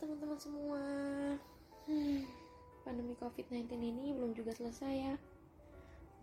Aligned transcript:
teman-teman 0.00 0.40
semua. 0.40 0.82
Hmm, 1.84 2.24
Pandemi 2.88 3.12
COVID-19 3.20 3.68
ini 3.84 4.16
belum 4.16 4.32
juga 4.32 4.56
selesai 4.56 4.94
ya. 4.96 5.14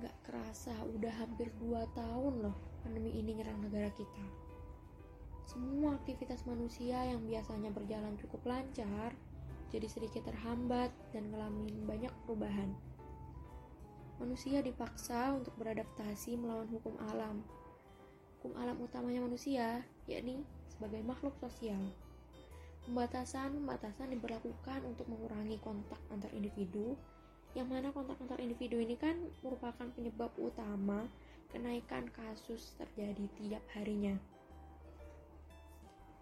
Gak 0.01 0.17
kerasa 0.25 0.73
udah 0.97 1.13
hampir 1.13 1.53
2 1.61 1.85
tahun 1.93 2.33
loh 2.41 2.57
pandemi 2.81 3.13
ini 3.13 3.37
nyerang 3.37 3.61
negara 3.61 3.93
kita. 3.93 4.25
Semua 5.45 5.93
aktivitas 5.93 6.43
manusia 6.49 7.05
yang 7.05 7.23
biasanya 7.23 7.71
berjalan 7.71 8.17
cukup 8.19 8.43
lancar 8.43 9.13
Jadi 9.67 9.83
sedikit 9.91 10.23
terhambat 10.23 10.95
dan 11.11 11.27
ngalamin 11.27 11.83
banyak 11.83 12.13
perubahan. 12.23 12.71
Manusia 14.15 14.63
dipaksa 14.63 15.35
untuk 15.35 15.51
beradaptasi 15.59 16.39
melawan 16.39 16.71
hukum 16.71 16.95
alam. 17.11 17.43
Hukum 18.39 18.55
alam 18.55 18.79
utamanya 18.79 19.27
manusia, 19.27 19.83
yakni 20.07 20.39
sebagai 20.71 21.03
makhluk 21.03 21.35
sosial 21.43 21.83
Pembatasan-pembatasan 22.87 24.15
diberlakukan 24.15 24.79
untuk 24.87 25.11
mengurangi 25.11 25.59
kontak 25.59 25.99
antar 26.07 26.31
individu, 26.31 26.95
yang 27.51 27.67
mana 27.67 27.91
kontak 27.91 28.15
antar 28.23 28.39
individu 28.39 28.79
ini 28.79 28.95
kan 28.95 29.19
merupakan 29.43 29.91
penyebab 29.91 30.31
utama 30.39 31.03
kenaikan 31.51 32.07
kasus 32.15 32.79
terjadi 32.79 33.27
tiap 33.35 33.63
harinya. 33.75 34.15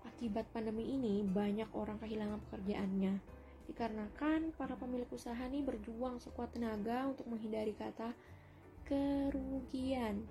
Akibat 0.10 0.50
pandemi 0.50 0.90
ini, 0.90 1.22
banyak 1.22 1.70
orang 1.78 2.02
kehilangan 2.02 2.42
pekerjaannya, 2.50 3.14
dikarenakan 3.70 4.50
para 4.58 4.74
pemilik 4.74 5.10
usaha 5.14 5.38
ini 5.46 5.62
berjuang 5.62 6.18
sekuat 6.18 6.58
tenaga 6.58 7.06
untuk 7.06 7.30
menghindari 7.30 7.78
kata 7.78 8.10
kerugian 8.90 10.26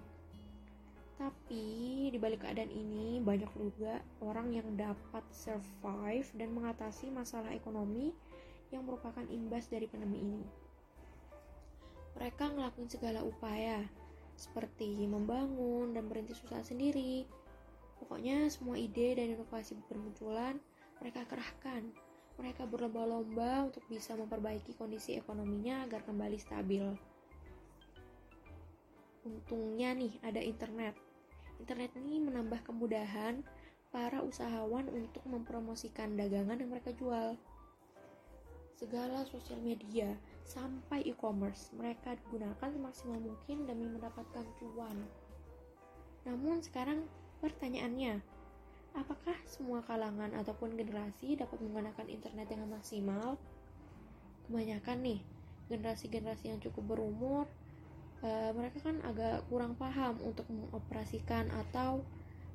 tapi 1.14 2.10
di 2.10 2.18
balik 2.18 2.42
keadaan 2.42 2.74
ini 2.74 3.22
banyak 3.22 3.48
juga 3.54 4.02
orang 4.18 4.50
yang 4.50 4.66
dapat 4.74 5.22
survive 5.30 6.26
dan 6.34 6.50
mengatasi 6.50 7.10
masalah 7.14 7.54
ekonomi 7.54 8.10
yang 8.74 8.82
merupakan 8.82 9.22
imbas 9.30 9.70
dari 9.70 9.86
pandemi 9.86 10.18
ini. 10.18 10.42
Mereka 12.18 12.54
ngelakuin 12.54 12.90
segala 12.90 13.22
upaya 13.22 13.86
seperti 14.34 15.06
membangun 15.06 15.94
dan 15.94 16.10
berhenti 16.10 16.34
usaha 16.34 16.62
sendiri. 16.62 17.26
Pokoknya 18.02 18.50
semua 18.50 18.74
ide 18.74 19.14
dan 19.14 19.38
inovasi 19.38 19.78
bermunculan 19.86 20.58
mereka 20.98 21.22
kerahkan. 21.30 21.86
Mereka 22.34 22.66
berlomba-lomba 22.66 23.70
untuk 23.70 23.86
bisa 23.86 24.18
memperbaiki 24.18 24.74
kondisi 24.74 25.14
ekonominya 25.14 25.86
agar 25.86 26.02
kembali 26.02 26.38
stabil. 26.42 27.13
Untungnya 29.24 29.96
nih 29.96 30.20
ada 30.20 30.36
internet. 30.44 30.92
Internet 31.56 31.96
ini 31.96 32.20
menambah 32.20 32.60
kemudahan 32.68 33.40
para 33.88 34.20
usahawan 34.20 34.84
untuk 34.92 35.24
mempromosikan 35.24 36.12
dagangan 36.12 36.60
yang 36.60 36.68
mereka 36.68 36.92
jual. 36.92 37.40
Segala 38.76 39.24
sosial 39.24 39.56
media 39.64 40.12
sampai 40.44 41.08
e-commerce 41.08 41.72
mereka 41.72 42.20
gunakan 42.28 42.68
semaksimal 42.68 43.16
mungkin 43.16 43.64
demi 43.64 43.88
mendapatkan 43.88 44.44
cuan. 44.60 44.98
Namun 46.28 46.60
sekarang 46.60 47.08
pertanyaannya, 47.40 48.20
apakah 48.92 49.40
semua 49.48 49.80
kalangan 49.88 50.36
ataupun 50.36 50.76
generasi 50.76 51.40
dapat 51.40 51.64
menggunakan 51.64 52.06
internet 52.12 52.46
dengan 52.52 52.76
maksimal? 52.76 53.40
Kebanyakan 54.44 55.00
nih, 55.00 55.20
generasi-generasi 55.72 56.52
yang 56.52 56.60
cukup 56.60 56.92
berumur 56.92 57.48
uh, 58.22 58.50
mereka 58.54 58.78
kan 58.84 59.00
agak 59.02 59.42
kurang 59.50 59.74
paham 59.74 60.20
untuk 60.22 60.46
mengoperasikan 60.52 61.50
atau 61.50 62.04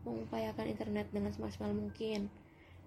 mengupayakan 0.08 0.70
internet 0.72 1.12
dengan 1.12 1.34
semaksimal 1.36 1.76
mungkin. 1.76 2.32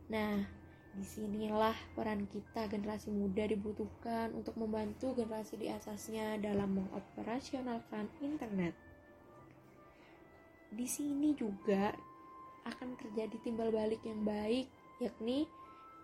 Nah, 0.08 0.44
di 0.92 1.04
sinilah 1.08 1.72
peran 1.96 2.28
kita 2.28 2.68
generasi 2.68 3.08
muda 3.08 3.48
dibutuhkan 3.48 4.32
untuk 4.36 4.56
membantu 4.60 5.16
generasi 5.16 5.56
di 5.56 5.72
atasnya 5.72 6.36
dalam 6.36 6.84
mengoperasionalkan 6.84 8.12
internet. 8.20 8.76
Di 10.72 10.88
sini 10.88 11.36
juga 11.36 11.92
akan 12.68 12.96
terjadi 12.96 13.36
timbal 13.40 13.72
balik 13.72 14.04
yang 14.04 14.24
baik, 14.24 14.68
yakni 15.00 15.48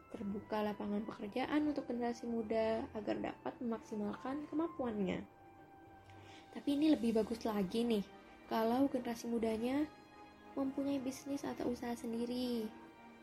terbuka 0.08 0.64
lapangan 0.64 1.04
pekerjaan 1.04 1.68
untuk 1.68 1.84
generasi 1.84 2.24
muda 2.24 2.84
agar 2.96 3.16
dapat 3.20 3.52
memaksimalkan 3.60 4.48
kemampuannya. 4.48 5.20
Tapi 6.52 6.74
ini 6.74 6.92
lebih 6.92 7.16
bagus 7.16 7.44
lagi 7.44 7.84
nih, 7.84 8.04
kalau 8.48 8.88
generasi 8.88 9.28
mudanya 9.28 9.84
mempunyai 10.56 10.98
bisnis 10.98 11.44
atau 11.44 11.70
usaha 11.70 11.94
sendiri. 11.94 12.66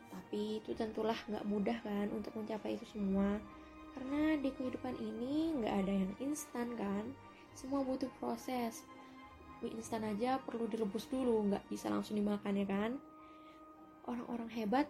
Tapi 0.08 0.62
itu 0.64 0.72
tentulah 0.72 1.16
nggak 1.28 1.44
mudah 1.44 1.78
kan 1.84 2.08
untuk 2.14 2.32
mencapai 2.38 2.78
itu 2.78 2.86
semua. 2.88 3.36
Karena 3.96 4.36
di 4.40 4.48
kehidupan 4.52 4.96
ini 5.00 5.56
nggak 5.60 5.74
ada 5.84 5.92
yang 5.92 6.12
instan 6.22 6.72
kan. 6.78 7.04
Semua 7.52 7.84
butuh 7.84 8.08
proses. 8.20 8.84
Mie 9.64 9.72
instan 9.72 10.04
aja 10.04 10.36
perlu 10.40 10.68
direbus 10.68 11.08
dulu, 11.08 11.48
nggak 11.48 11.64
bisa 11.68 11.88
langsung 11.88 12.16
dimakan 12.16 12.54
ya 12.56 12.66
kan. 12.68 12.90
Orang-orang 14.06 14.48
hebat 14.52 14.86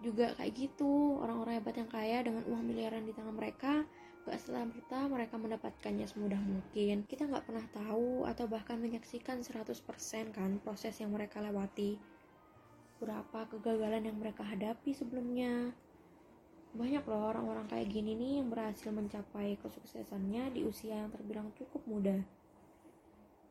juga 0.00 0.32
kayak 0.38 0.54
gitu. 0.54 1.18
Orang-orang 1.20 1.60
hebat 1.60 1.74
yang 1.76 1.90
kaya 1.90 2.22
dengan 2.22 2.42
uang 2.46 2.62
miliaran 2.64 3.04
di 3.04 3.12
tangan 3.12 3.34
mereka 3.34 3.84
gak 4.26 4.42
serta 4.42 5.06
mereka 5.06 5.38
mendapatkannya 5.38 6.02
semudah 6.10 6.42
mungkin. 6.42 7.06
Kita 7.06 7.30
nggak 7.30 7.46
pernah 7.46 7.62
tahu 7.70 8.26
atau 8.26 8.50
bahkan 8.50 8.74
menyaksikan 8.74 9.46
100% 9.46 9.78
kan 10.34 10.58
proses 10.58 10.98
yang 10.98 11.14
mereka 11.14 11.38
lewati. 11.38 11.94
Berapa 12.98 13.46
kegagalan 13.46 14.02
yang 14.02 14.18
mereka 14.18 14.42
hadapi 14.42 14.90
sebelumnya. 14.98 15.70
Banyak 16.74 17.06
loh 17.06 17.30
orang-orang 17.30 17.70
kayak 17.70 17.86
gini 17.86 18.18
nih 18.18 18.32
yang 18.42 18.50
berhasil 18.50 18.90
mencapai 18.90 19.62
kesuksesannya 19.62 20.50
di 20.58 20.66
usia 20.66 21.06
yang 21.06 21.14
terbilang 21.14 21.54
cukup 21.54 21.86
muda. 21.86 22.18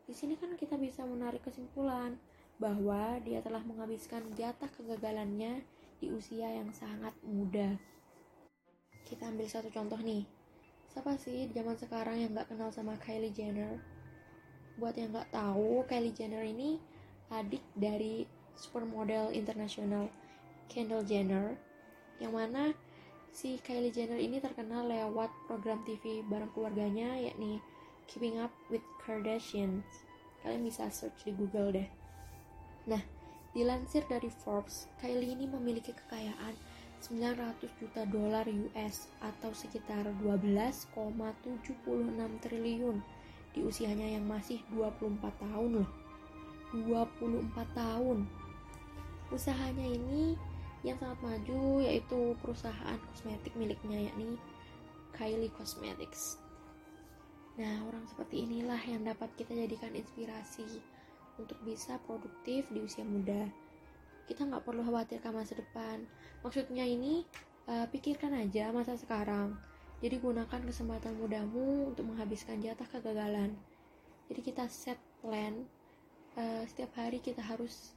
Di 0.04 0.12
sini 0.12 0.36
kan 0.36 0.54
kita 0.60 0.76
bisa 0.76 1.08
menarik 1.08 1.40
kesimpulan 1.40 2.20
bahwa 2.60 3.16
dia 3.24 3.40
telah 3.40 3.64
menghabiskan 3.64 4.28
jatah 4.36 4.68
kegagalannya 4.76 5.64
di 6.04 6.12
usia 6.12 6.52
yang 6.52 6.68
sangat 6.76 7.16
muda. 7.24 7.80
Kita 9.08 9.32
ambil 9.32 9.48
satu 9.48 9.72
contoh 9.72 9.98
nih 10.04 10.45
siapa 10.96 11.12
sih 11.20 11.44
zaman 11.52 11.76
sekarang 11.76 12.16
yang 12.24 12.32
nggak 12.32 12.48
kenal 12.48 12.72
sama 12.72 12.96
Kylie 12.96 13.28
Jenner. 13.28 13.76
Buat 14.80 14.96
yang 14.96 15.12
nggak 15.12 15.28
tahu 15.28 15.84
Kylie 15.84 16.16
Jenner 16.16 16.40
ini 16.40 16.80
adik 17.28 17.60
dari 17.76 18.24
supermodel 18.56 19.28
internasional 19.36 20.08
Kendall 20.72 21.04
Jenner 21.04 21.52
yang 22.16 22.32
mana 22.32 22.72
si 23.28 23.60
Kylie 23.60 23.92
Jenner 23.92 24.16
ini 24.16 24.40
terkenal 24.40 24.88
lewat 24.88 25.28
program 25.44 25.84
TV 25.84 26.24
bareng 26.32 26.48
keluarganya 26.56 27.12
yakni 27.20 27.60
Keeping 28.08 28.40
Up 28.40 28.56
with 28.72 28.80
Kardashians. 29.04 29.84
Kalian 30.40 30.64
bisa 30.64 30.88
search 30.88 31.28
di 31.28 31.36
Google 31.36 31.76
deh. 31.76 31.88
Nah 32.88 33.04
dilansir 33.52 34.00
dari 34.08 34.32
Forbes 34.32 34.88
Kylie 34.96 35.36
ini 35.36 35.44
memiliki 35.44 35.92
kekayaan 35.92 36.56
900 37.06 37.70
juta 37.78 38.02
dolar 38.10 38.42
US 38.50 39.06
atau 39.22 39.54
sekitar 39.54 40.02
12,76 40.18 40.90
triliun 42.42 42.98
di 43.54 43.60
usianya 43.62 44.18
yang 44.18 44.26
masih 44.26 44.58
24 44.74 45.22
tahun 45.38 45.82
loh. 45.82 45.90
24 46.74 47.54
tahun. 47.78 48.26
Usahanya 49.30 49.86
ini 49.86 50.34
yang 50.82 50.98
sangat 50.98 51.18
maju 51.22 51.82
yaitu 51.82 52.34
perusahaan 52.42 52.98
kosmetik 53.10 53.54
miliknya 53.54 54.10
yakni 54.10 54.34
Kylie 55.14 55.50
Cosmetics. 55.54 56.42
Nah 57.56 57.86
orang 57.86 58.04
seperti 58.10 58.44
inilah 58.44 58.82
yang 58.84 59.06
dapat 59.06 59.30
kita 59.38 59.54
jadikan 59.54 59.94
inspirasi 59.94 60.82
untuk 61.38 61.56
bisa 61.62 61.96
produktif 62.04 62.66
di 62.68 62.82
usia 62.84 63.06
muda 63.06 63.48
kita 64.26 64.42
nggak 64.42 64.66
perlu 64.66 64.82
khawatirkan 64.82 65.32
masa 65.32 65.54
depan. 65.54 66.02
Maksudnya 66.42 66.82
ini 66.82 67.22
uh, 67.70 67.86
pikirkan 67.88 68.34
aja 68.34 68.74
masa 68.74 68.98
sekarang. 68.98 69.54
Jadi 70.02 70.20
gunakan 70.20 70.60
kesempatan 70.60 71.16
mudamu 71.16 71.94
untuk 71.94 72.04
menghabiskan 72.04 72.60
jatah 72.60 72.84
kegagalan. 72.90 73.56
Jadi 74.28 74.40
kita 74.42 74.66
set 74.68 74.98
plan 75.22 75.64
uh, 76.36 76.62
setiap 76.66 76.92
hari 76.98 77.22
kita 77.22 77.40
harus 77.40 77.94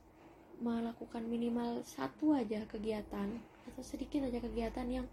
melakukan 0.62 1.24
minimal 1.26 1.82
satu 1.84 2.36
aja 2.36 2.64
kegiatan 2.68 3.40
atau 3.68 3.82
sedikit 3.84 4.28
aja 4.28 4.40
kegiatan 4.44 4.88
yang 4.88 5.08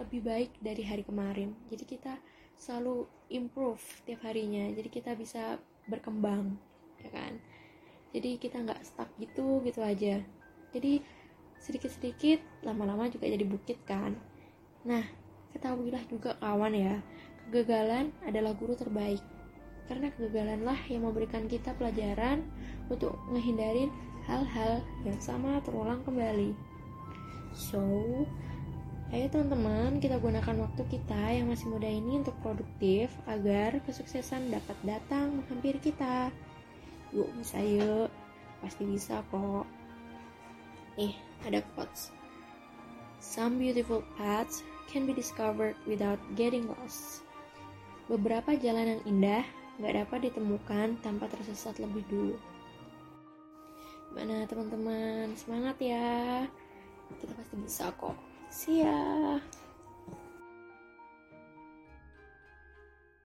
lebih 0.00 0.24
baik 0.24 0.50
dari 0.58 0.82
hari 0.82 1.04
kemarin. 1.04 1.52
Jadi 1.68 1.84
kita 1.84 2.16
selalu 2.56 3.04
improve 3.28 3.82
setiap 4.02 4.24
harinya. 4.24 4.66
Jadi 4.72 4.88
kita 4.88 5.12
bisa 5.14 5.60
berkembang 5.86 6.56
ya 7.02 7.10
kan? 7.12 7.38
Jadi 8.12 8.40
kita 8.40 8.60
nggak 8.62 8.82
stuck 8.82 9.10
gitu 9.20 9.62
gitu 9.64 9.80
aja 9.80 10.20
jadi 10.74 11.04
sedikit-sedikit 11.62 12.42
lama-lama 12.66 13.06
juga 13.06 13.30
jadi 13.30 13.46
bukit 13.46 13.78
kan 13.86 14.18
nah 14.82 15.04
ketahuilah 15.54 16.02
juga 16.10 16.34
kawan 16.42 16.74
ya 16.74 16.98
kegagalan 17.48 18.10
adalah 18.26 18.56
guru 18.56 18.74
terbaik 18.74 19.22
karena 19.86 20.08
kegagalanlah 20.16 20.78
yang 20.88 21.06
memberikan 21.06 21.46
kita 21.46 21.76
pelajaran 21.76 22.42
untuk 22.88 23.14
menghindarin 23.30 23.92
hal-hal 24.26 24.80
yang 25.06 25.18
sama 25.20 25.60
terulang 25.62 26.00
kembali 26.02 26.56
so 27.52 27.84
Ayo 29.12 29.28
teman-teman, 29.28 30.00
kita 30.00 30.16
gunakan 30.16 30.56
waktu 30.64 30.88
kita 30.88 31.36
yang 31.36 31.52
masih 31.52 31.68
muda 31.68 31.84
ini 31.84 32.24
untuk 32.24 32.32
produktif 32.40 33.12
agar 33.28 33.76
kesuksesan 33.84 34.48
dapat 34.48 34.72
datang 34.88 35.36
menghampiri 35.36 35.76
kita. 35.84 36.32
Yuk, 37.12 37.28
bisa 37.36 37.60
yuk. 37.60 38.08
Pasti 38.64 38.88
bisa 38.88 39.20
kok. 39.28 39.68
Nih, 41.00 41.16
ada 41.48 41.64
quotes. 41.72 42.12
Some 43.22 43.56
beautiful 43.56 44.04
paths 44.18 44.60
can 44.90 45.08
be 45.08 45.14
discovered 45.16 45.78
without 45.88 46.20
getting 46.36 46.68
lost. 46.68 47.24
Beberapa 48.10 48.58
jalan 48.58 48.98
yang 48.98 49.02
indah 49.08 49.44
gak 49.80 49.94
dapat 49.96 50.28
ditemukan 50.28 51.00
tanpa 51.00 51.30
tersesat 51.32 51.80
lebih 51.80 52.04
dulu. 52.12 52.36
Gimana 54.12 54.44
teman-teman? 54.44 55.32
Semangat 55.38 55.80
ya. 55.80 56.44
Kita 57.16 57.32
pasti 57.32 57.54
bisa 57.56 57.88
kok. 57.96 58.18
See 58.52 58.84
ya. 58.84 59.40